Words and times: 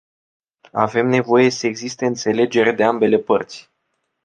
Avem 0.73 1.07
nevoie 1.07 1.49
să 1.49 1.67
existe 1.67 2.05
înțelegere 2.05 2.71
de 2.71 2.83
ambele 2.83 3.17
părți. 3.17 3.71